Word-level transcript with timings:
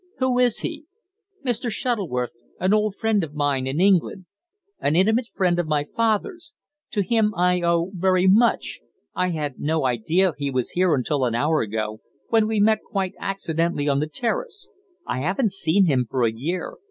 Who 0.17 0.39
is 0.39 0.61
he?" 0.61 0.87
"Mr. 1.45 1.69
Shuttleworth 1.69 2.31
an 2.59 2.73
old 2.73 2.95
friend 2.95 3.23
of 3.23 3.35
mine 3.35 3.67
in 3.67 3.79
England. 3.79 4.25
An 4.79 4.95
intimate 4.95 5.27
friend 5.35 5.59
of 5.59 5.67
my 5.67 5.85
father's. 5.95 6.53
To 6.93 7.03
him, 7.03 7.35
I 7.37 7.61
owe 7.61 7.91
very 7.93 8.25
much. 8.27 8.79
I 9.13 9.29
had 9.29 9.59
no 9.59 9.85
idea 9.85 10.33
he 10.39 10.49
was 10.49 10.71
here 10.71 10.95
until 10.95 11.23
an 11.23 11.35
hour 11.35 11.61
ago, 11.61 12.01
when 12.29 12.47
we 12.47 12.59
met 12.59 12.79
quite 12.83 13.13
accidentally 13.19 13.87
on 13.87 13.99
the 13.99 14.07
terrace. 14.09 14.69
I 15.05 15.19
haven't 15.19 15.51
seen 15.51 15.85
him 15.85 16.07
for 16.09 16.25
a 16.25 16.33
year. 16.33 16.77